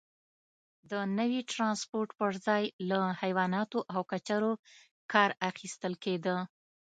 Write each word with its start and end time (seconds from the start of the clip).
د 0.91 0.93
نوي 1.17 1.41
ټرانسپورت 1.53 2.09
پرځای 2.21 2.63
له 2.89 2.99
حیواناتو 3.21 3.79
او 3.93 4.01
کچرو 4.11 4.53
کار 5.11 5.29
اخیستل 5.49 5.93
کېده. 6.03 6.35